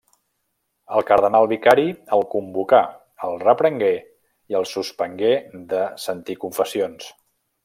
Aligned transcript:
El 0.99 1.03
cardenal 1.09 1.49
vicari 1.51 1.85
el 2.17 2.25
convocà, 2.31 2.81
el 3.29 3.37
reprengué 3.45 3.93
i 4.55 4.61
el 4.63 4.69
suspengué 4.75 5.39
de 5.75 5.87
sentir 6.09 6.43
confessions. 6.47 7.13